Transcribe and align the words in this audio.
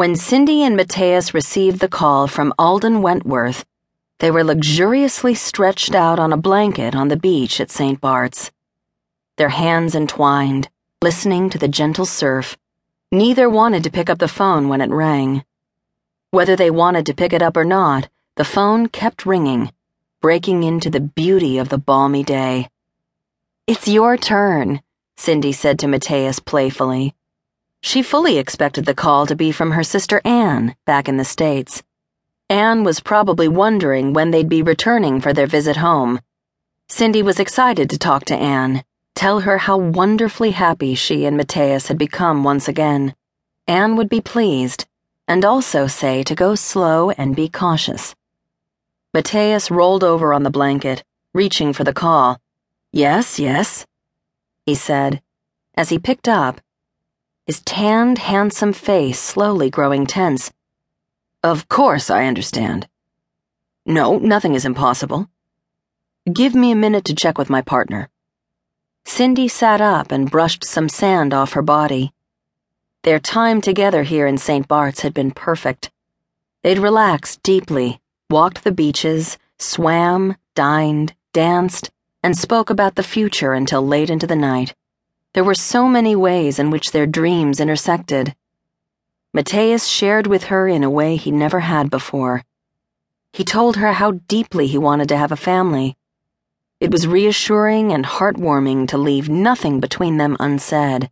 When 0.00 0.16
Cindy 0.16 0.62
and 0.62 0.78
Mattheus 0.78 1.34
received 1.34 1.80
the 1.80 1.86
call 1.86 2.26
from 2.26 2.54
Alden 2.58 3.02
Wentworth, 3.02 3.66
they 4.20 4.30
were 4.30 4.42
luxuriously 4.42 5.34
stretched 5.34 5.94
out 5.94 6.18
on 6.18 6.32
a 6.32 6.38
blanket 6.38 6.94
on 6.94 7.08
the 7.08 7.18
beach 7.18 7.60
at 7.60 7.70
St. 7.70 8.00
Bart's. 8.00 8.50
Their 9.36 9.50
hands 9.50 9.94
entwined, 9.94 10.70
listening 11.02 11.50
to 11.50 11.58
the 11.58 11.68
gentle 11.68 12.06
surf. 12.06 12.56
Neither 13.12 13.50
wanted 13.50 13.84
to 13.84 13.90
pick 13.90 14.08
up 14.08 14.20
the 14.20 14.26
phone 14.26 14.70
when 14.70 14.80
it 14.80 14.88
rang. 14.88 15.44
Whether 16.30 16.56
they 16.56 16.70
wanted 16.70 17.04
to 17.04 17.14
pick 17.14 17.34
it 17.34 17.42
up 17.42 17.58
or 17.58 17.66
not, 17.66 18.08
the 18.36 18.50
phone 18.56 18.88
kept 18.88 19.26
ringing, 19.26 19.70
breaking 20.22 20.62
into 20.62 20.88
the 20.88 21.00
beauty 21.00 21.58
of 21.58 21.68
the 21.68 21.76
balmy 21.76 22.22
day. 22.22 22.70
It's 23.66 23.86
your 23.86 24.16
turn, 24.16 24.80
Cindy 25.18 25.52
said 25.52 25.78
to 25.80 25.88
Mattheus 25.88 26.38
playfully. 26.38 27.14
She 27.82 28.02
fully 28.02 28.38
expected 28.38 28.84
the 28.84 28.94
call 28.94 29.26
to 29.26 29.34
be 29.34 29.52
from 29.52 29.72
her 29.72 29.82
sister 29.82 30.20
Anne, 30.24 30.76
back 30.84 31.08
in 31.08 31.16
the 31.16 31.24
States. 31.24 31.82
Anne 32.48 32.84
was 32.84 33.00
probably 33.00 33.48
wondering 33.48 34.12
when 34.12 34.30
they'd 34.30 34.48
be 34.48 34.62
returning 34.62 35.20
for 35.20 35.32
their 35.32 35.46
visit 35.46 35.76
home. 35.76 36.20
Cindy 36.88 37.22
was 37.22 37.40
excited 37.40 37.88
to 37.90 37.98
talk 37.98 38.24
to 38.26 38.36
Anne, 38.36 38.84
tell 39.14 39.40
her 39.40 39.58
how 39.58 39.78
wonderfully 39.78 40.50
happy 40.50 40.94
she 40.94 41.24
and 41.24 41.36
Mattheus 41.36 41.88
had 41.88 41.96
become 41.96 42.44
once 42.44 42.68
again. 42.68 43.14
Anne 43.66 43.96
would 43.96 44.08
be 44.08 44.20
pleased, 44.20 44.86
and 45.28 45.44
also 45.44 45.86
say 45.86 46.22
to 46.24 46.34
go 46.34 46.54
slow 46.54 47.10
and 47.10 47.36
be 47.36 47.48
cautious. 47.48 48.14
Mattheus 49.14 49.70
rolled 49.70 50.04
over 50.04 50.34
on 50.34 50.42
the 50.42 50.50
blanket, 50.50 51.04
reaching 51.32 51.72
for 51.72 51.84
the 51.84 51.92
call. 51.92 52.40
Yes, 52.92 53.38
yes, 53.38 53.86
he 54.66 54.74
said. 54.74 55.22
As 55.76 55.88
he 55.88 55.98
picked 55.98 56.28
up, 56.28 56.60
his 57.50 57.62
tanned, 57.62 58.18
handsome 58.18 58.72
face 58.72 59.18
slowly 59.18 59.68
growing 59.68 60.06
tense. 60.06 60.52
Of 61.42 61.68
course, 61.68 62.08
I 62.08 62.26
understand. 62.26 62.86
No, 63.84 64.18
nothing 64.18 64.54
is 64.54 64.64
impossible. 64.64 65.28
Give 66.32 66.54
me 66.54 66.70
a 66.70 66.76
minute 66.76 67.04
to 67.06 67.14
check 67.22 67.38
with 67.38 67.50
my 67.50 67.60
partner. 67.60 68.08
Cindy 69.04 69.48
sat 69.48 69.80
up 69.80 70.12
and 70.12 70.30
brushed 70.30 70.62
some 70.62 70.88
sand 70.88 71.34
off 71.34 71.54
her 71.54 71.62
body. 71.62 72.12
Their 73.02 73.18
time 73.18 73.60
together 73.60 74.04
here 74.04 74.28
in 74.28 74.38
St. 74.38 74.68
Bart's 74.68 75.00
had 75.00 75.12
been 75.12 75.32
perfect. 75.32 75.90
They'd 76.62 76.78
relaxed 76.78 77.42
deeply, 77.42 78.00
walked 78.30 78.62
the 78.62 78.70
beaches, 78.70 79.38
swam, 79.58 80.36
dined, 80.54 81.14
danced, 81.32 81.90
and 82.22 82.38
spoke 82.38 82.70
about 82.70 82.94
the 82.94 83.02
future 83.02 83.54
until 83.54 83.84
late 83.84 84.08
into 84.08 84.28
the 84.28 84.36
night. 84.36 84.76
There 85.32 85.44
were 85.44 85.54
so 85.54 85.86
many 85.86 86.16
ways 86.16 86.58
in 86.58 86.70
which 86.70 86.90
their 86.90 87.06
dreams 87.06 87.60
intersected. 87.60 88.34
Mattheus 89.32 89.86
shared 89.86 90.26
with 90.26 90.44
her 90.44 90.66
in 90.66 90.82
a 90.82 90.90
way 90.90 91.14
he 91.14 91.30
never 91.30 91.60
had 91.60 91.88
before. 91.88 92.42
He 93.32 93.44
told 93.44 93.76
her 93.76 93.92
how 93.92 94.12
deeply 94.26 94.66
he 94.66 94.76
wanted 94.76 95.08
to 95.10 95.16
have 95.16 95.30
a 95.30 95.36
family. 95.36 95.96
It 96.80 96.90
was 96.90 97.06
reassuring 97.06 97.92
and 97.92 98.04
heartwarming 98.04 98.88
to 98.88 98.98
leave 98.98 99.28
nothing 99.28 99.78
between 99.78 100.16
them 100.16 100.36
unsaid. 100.40 101.10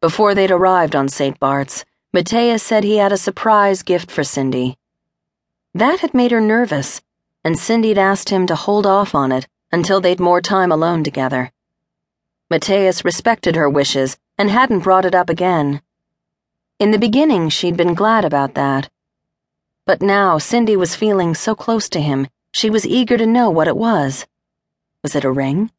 Before 0.00 0.34
they'd 0.34 0.52
arrived 0.52 0.94
on 0.94 1.08
St. 1.08 1.40
Bart's, 1.40 1.84
Mattheus 2.12 2.62
said 2.62 2.84
he 2.84 2.98
had 2.98 3.10
a 3.10 3.16
surprise 3.16 3.82
gift 3.82 4.08
for 4.08 4.22
Cindy. 4.22 4.78
That 5.74 5.98
had 5.98 6.14
made 6.14 6.30
her 6.30 6.40
nervous, 6.40 7.02
and 7.42 7.58
Cindy'd 7.58 7.98
asked 7.98 8.28
him 8.28 8.46
to 8.46 8.54
hold 8.54 8.86
off 8.86 9.16
on 9.16 9.32
it 9.32 9.48
until 9.72 10.00
they'd 10.00 10.20
more 10.20 10.40
time 10.40 10.70
alone 10.70 11.02
together. 11.02 11.50
Mattheus 12.48 13.04
respected 13.04 13.56
her 13.56 13.68
wishes 13.68 14.16
and 14.38 14.50
hadn't 14.50 14.84
brought 14.84 15.04
it 15.04 15.14
up 15.14 15.28
again. 15.28 15.82
In 16.78 16.92
the 16.92 16.98
beginning, 16.98 17.48
she'd 17.48 17.76
been 17.76 17.94
glad 17.94 18.24
about 18.24 18.54
that. 18.54 18.88
But 19.84 20.00
now 20.00 20.38
Cindy 20.38 20.76
was 20.76 20.94
feeling 20.94 21.34
so 21.34 21.54
close 21.54 21.88
to 21.88 22.00
him, 22.00 22.28
she 22.52 22.70
was 22.70 22.86
eager 22.86 23.16
to 23.16 23.26
know 23.26 23.50
what 23.50 23.68
it 23.68 23.76
was. 23.76 24.26
Was 25.02 25.14
it 25.16 25.24
a 25.24 25.30
ring? 25.30 25.70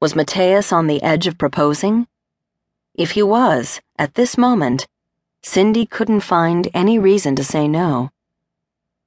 Was 0.00 0.14
Mattheus 0.14 0.72
on 0.72 0.86
the 0.86 1.02
edge 1.02 1.26
of 1.26 1.38
proposing? 1.38 2.06
If 2.94 3.12
he 3.12 3.22
was, 3.22 3.80
at 3.98 4.14
this 4.14 4.38
moment, 4.38 4.86
Cindy 5.42 5.86
couldn't 5.86 6.20
find 6.20 6.68
any 6.72 6.98
reason 6.98 7.34
to 7.36 7.44
say 7.44 7.66
no. 7.66 8.10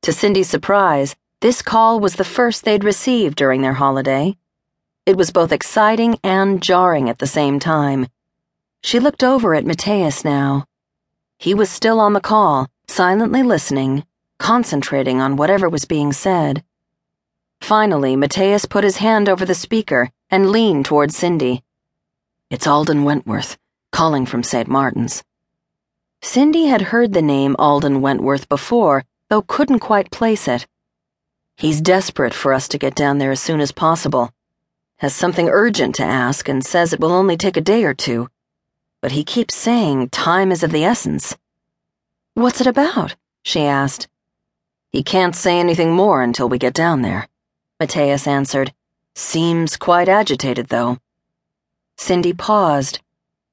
To 0.02 0.12
Cindy's 0.12 0.50
surprise, 0.50 1.16
this 1.42 1.62
call 1.62 2.00
was 2.00 2.16
the 2.16 2.24
first 2.24 2.66
they'd 2.66 2.84
received 2.84 3.38
during 3.38 3.62
their 3.62 3.74
holiday. 3.74 4.36
It 5.10 5.18
was 5.18 5.32
both 5.32 5.52
exciting 5.52 6.20
and 6.24 6.62
jarring 6.62 7.10
at 7.10 7.18
the 7.18 7.26
same 7.26 7.58
time. 7.58 8.06
She 8.84 9.00
looked 9.00 9.24
over 9.24 9.56
at 9.56 9.66
Mattheus 9.66 10.24
now. 10.24 10.66
He 11.40 11.56
was 11.56 11.72
still 11.72 12.00
on 12.00 12.14
the 12.14 12.22
call, 12.22 12.68
silently 12.88 13.42
listening, 13.42 14.06
concentrating 14.38 15.20
on 15.20 15.36
whatever 15.36 15.68
was 15.68 15.86
being 15.86 16.14
said. 16.14 16.64
Finally, 17.60 18.18
Mattheus 18.18 18.66
put 18.66 18.84
his 18.84 18.98
hand 18.98 19.28
over 19.28 19.46
the 19.46 19.56
speaker 19.56 20.12
and 20.30 20.52
leaned 20.52 20.86
toward 20.86 21.12
Cindy. 21.12 21.64
It's 22.52 22.68
Alden 22.68 23.04
Wentworth, 23.04 23.58
calling 23.92 24.28
from 24.28 24.44
St. 24.44 24.68
Martin's. 24.68 25.24
Cindy 26.22 26.68
had 26.68 26.94
heard 26.94 27.14
the 27.14 27.24
name 27.24 27.56
Alden 27.58 28.02
Wentworth 28.02 28.48
before, 28.48 29.06
though 29.30 29.42
couldn't 29.42 29.80
quite 29.80 30.12
place 30.12 30.48
it. 30.48 30.68
He's 31.58 31.82
desperate 31.82 32.36
for 32.36 32.54
us 32.54 32.68
to 32.68 32.78
get 32.78 32.94
down 32.94 33.18
there 33.18 33.32
as 33.32 33.42
soon 33.42 33.60
as 33.60 33.72
possible 33.72 34.30
has 35.00 35.16
something 35.16 35.48
urgent 35.48 35.96
to 35.96 36.04
ask 36.04 36.50
and 36.50 36.66
says 36.66 36.92
it 36.92 37.00
will 37.00 37.14
only 37.14 37.38
take 37.38 37.56
a 37.56 37.62
day 37.62 37.86
or 37.86 37.94
two. 37.94 38.30
But 39.02 39.14
he 39.14 39.24
keeps 39.24 39.56
saying 39.56 40.10
time 40.10 40.52
is 40.52 40.62
of 40.62 40.72
the 40.72 40.84
essence. 40.84 41.38
What's 42.34 42.60
it 42.60 42.68
about? 42.68 43.16
she 43.42 43.62
asked. 43.62 44.10
He 44.92 45.02
can't 45.02 45.36
say 45.36 45.58
anything 45.58 45.94
more 45.94 46.22
until 46.22 46.50
we 46.50 46.58
get 46.58 46.74
down 46.74 47.02
there, 47.02 47.30
Mattheus 47.80 48.28
answered. 48.28 48.74
Seems 49.16 49.78
quite 49.78 50.10
agitated, 50.10 50.68
though. 50.68 50.98
Cindy 51.98 52.34
paused. 52.34 53.00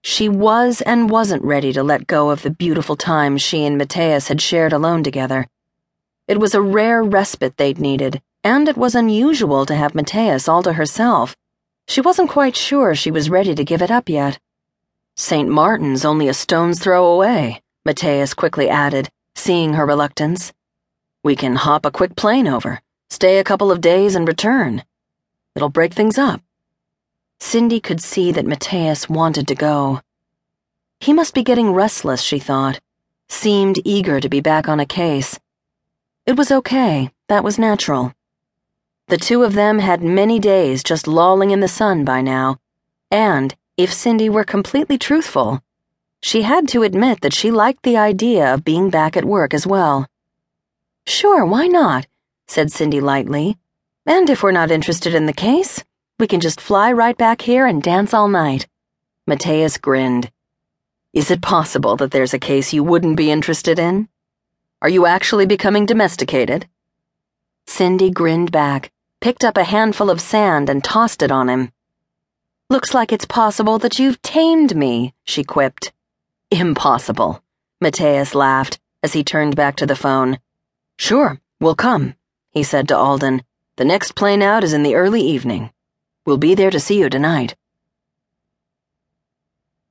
She 0.02 0.28
was 0.28 0.80
and 0.80 1.10
wasn't 1.10 1.44
ready 1.44 1.72
to 1.72 1.82
let 1.82 2.08
go 2.08 2.30
of 2.30 2.42
the 2.42 2.50
beautiful 2.50 2.96
time 2.96 3.38
she 3.38 3.64
and 3.64 3.78
Mattheus 3.78 4.28
had 4.28 4.40
shared 4.40 4.72
alone 4.72 5.04
together. 5.04 5.46
It 6.26 6.40
was 6.40 6.54
a 6.54 6.62
rare 6.62 7.04
respite 7.04 7.56
they'd 7.56 7.78
needed 7.78 8.20
and 8.46 8.68
it 8.68 8.76
was 8.76 8.94
unusual 8.94 9.66
to 9.66 9.74
have 9.74 9.92
Mattheus 9.92 10.46
all 10.46 10.62
to 10.62 10.74
herself. 10.74 11.34
She 11.88 12.00
wasn't 12.00 12.30
quite 12.30 12.54
sure 12.54 12.94
she 12.94 13.10
was 13.10 13.28
ready 13.28 13.56
to 13.56 13.64
give 13.64 13.82
it 13.82 13.90
up 13.90 14.08
yet. 14.08 14.38
St. 15.16 15.48
Martin's 15.48 16.04
only 16.04 16.28
a 16.28 16.32
stone's 16.32 16.78
throw 16.78 17.06
away, 17.06 17.60
Mattheus 17.84 18.34
quickly 18.34 18.68
added, 18.68 19.08
seeing 19.34 19.72
her 19.72 19.84
reluctance. 19.84 20.52
We 21.24 21.34
can 21.34 21.56
hop 21.56 21.84
a 21.84 21.90
quick 21.90 22.14
plane 22.14 22.46
over, 22.46 22.80
stay 23.10 23.40
a 23.40 23.48
couple 23.50 23.72
of 23.72 23.80
days, 23.80 24.14
and 24.14 24.28
return. 24.28 24.84
It'll 25.56 25.68
break 25.68 25.92
things 25.92 26.16
up. 26.16 26.40
Cindy 27.40 27.80
could 27.80 28.00
see 28.00 28.30
that 28.30 28.46
Mattheus 28.46 29.08
wanted 29.08 29.48
to 29.48 29.56
go. 29.56 30.02
He 31.00 31.12
must 31.12 31.34
be 31.34 31.42
getting 31.42 31.72
restless, 31.72 32.22
she 32.22 32.38
thought. 32.38 32.78
Seemed 33.28 33.80
eager 33.84 34.20
to 34.20 34.28
be 34.28 34.40
back 34.40 34.68
on 34.68 34.78
a 34.78 34.86
case. 34.86 35.36
It 36.26 36.36
was 36.36 36.52
okay, 36.52 37.10
that 37.26 37.42
was 37.42 37.58
natural. 37.58 38.12
The 39.08 39.16
two 39.16 39.44
of 39.44 39.54
them 39.54 39.78
had 39.78 40.02
many 40.02 40.40
days 40.40 40.82
just 40.82 41.06
lolling 41.06 41.52
in 41.52 41.60
the 41.60 41.68
sun 41.68 42.04
by 42.04 42.22
now, 42.22 42.58
and, 43.08 43.54
if 43.76 43.92
Cindy 43.92 44.28
were 44.28 44.42
completely 44.42 44.98
truthful, 44.98 45.62
she 46.20 46.42
had 46.42 46.66
to 46.68 46.82
admit 46.82 47.20
that 47.20 47.32
she 47.32 47.52
liked 47.52 47.84
the 47.84 47.96
idea 47.96 48.52
of 48.52 48.64
being 48.64 48.90
back 48.90 49.16
at 49.16 49.24
work 49.24 49.54
as 49.54 49.64
well. 49.64 50.08
Sure, 51.06 51.46
why 51.46 51.68
not? 51.68 52.08
said 52.48 52.72
Cindy 52.72 53.00
lightly. 53.00 53.56
And 54.06 54.28
if 54.28 54.42
we're 54.42 54.50
not 54.50 54.72
interested 54.72 55.14
in 55.14 55.26
the 55.26 55.32
case, 55.32 55.84
we 56.18 56.26
can 56.26 56.40
just 56.40 56.60
fly 56.60 56.90
right 56.90 57.16
back 57.16 57.42
here 57.42 57.64
and 57.64 57.80
dance 57.80 58.12
all 58.12 58.28
night. 58.28 58.66
Mattheus 59.24 59.78
grinned. 59.78 60.32
Is 61.12 61.30
it 61.30 61.42
possible 61.42 61.94
that 61.98 62.10
there's 62.10 62.34
a 62.34 62.40
case 62.40 62.72
you 62.72 62.82
wouldn't 62.82 63.16
be 63.16 63.30
interested 63.30 63.78
in? 63.78 64.08
Are 64.82 64.88
you 64.88 65.06
actually 65.06 65.46
becoming 65.46 65.86
domesticated? 65.86 66.66
Cindy 67.68 68.10
grinned 68.10 68.50
back 68.50 68.90
picked 69.20 69.44
up 69.44 69.56
a 69.56 69.64
handful 69.64 70.10
of 70.10 70.20
sand 70.20 70.68
and 70.68 70.82
tossed 70.82 71.22
it 71.22 71.30
on 71.30 71.48
him. 71.48 71.72
Looks 72.68 72.94
like 72.94 73.12
it's 73.12 73.24
possible 73.24 73.78
that 73.78 73.98
you've 73.98 74.20
tamed 74.22 74.76
me, 74.76 75.14
she 75.24 75.44
quipped. 75.44 75.92
Impossible, 76.50 77.42
Mattheus 77.80 78.34
laughed 78.34 78.78
as 79.02 79.12
he 79.12 79.22
turned 79.22 79.56
back 79.56 79.76
to 79.76 79.86
the 79.86 79.96
phone. 79.96 80.38
Sure, 80.98 81.40
we'll 81.60 81.74
come, 81.74 82.14
he 82.50 82.62
said 82.62 82.88
to 82.88 82.96
Alden. 82.96 83.42
The 83.76 83.84
next 83.84 84.14
plane 84.14 84.42
out 84.42 84.64
is 84.64 84.72
in 84.72 84.82
the 84.82 84.94
early 84.94 85.20
evening. 85.20 85.70
We'll 86.24 86.38
be 86.38 86.54
there 86.54 86.70
to 86.70 86.80
see 86.80 86.98
you 86.98 87.08
tonight. 87.08 87.54